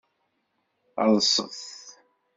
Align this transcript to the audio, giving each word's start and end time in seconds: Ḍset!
Ḍset! 1.11 1.57